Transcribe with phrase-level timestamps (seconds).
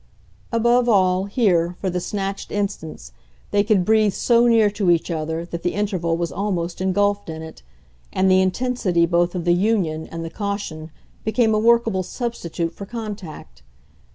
[0.51, 3.11] Above all, here, for the snatched instants,
[3.51, 7.43] they could breathe so near to each other that the interval was almost engulfed in
[7.43, 7.61] it,
[8.11, 10.89] and the intensity both of the union and the caution
[11.23, 13.61] became a workable substitute for contact.